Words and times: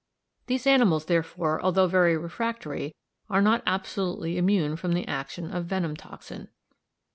These 0.47 0.65
animals, 0.65 1.05
therefore, 1.05 1.61
although 1.61 1.85
very 1.85 2.17
refractory, 2.17 2.95
are 3.29 3.39
not 3.39 3.61
absolutely 3.67 4.35
immune 4.39 4.75
from 4.75 4.93
the 4.93 5.07
action 5.07 5.51
of 5.51 5.65
venom 5.67 5.95
toxin. 5.95 6.47